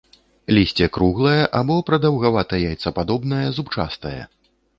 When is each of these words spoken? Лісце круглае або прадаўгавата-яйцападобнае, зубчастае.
Лісце 0.57 0.87
круглае 0.95 1.35
або 1.59 1.75
прадаўгавата-яйцападобнае, 1.89 3.45
зубчастае. 3.61 4.17